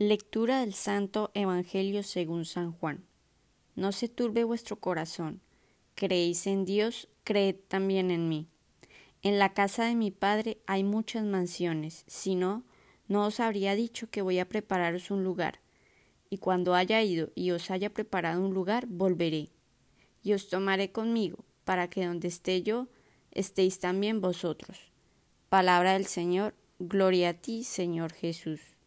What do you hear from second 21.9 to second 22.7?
que donde esté